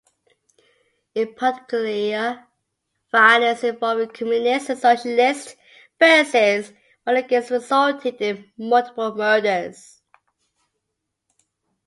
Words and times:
In 1.13 1.35
particular 1.35 2.47
violence 3.11 3.63
involving 3.63 4.09
Communists 4.09 4.71
and 4.71 4.79
Socialists 4.79 5.55
versus 5.99 6.73
Falangists 7.05 7.51
resulted 7.51 8.15
in 8.19 8.51
multiple 8.57 9.13
murders. 9.13 10.01